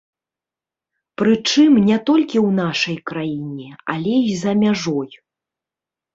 [1.21, 5.11] Прычым не толькі ў нашай краіне, але і за мяжой.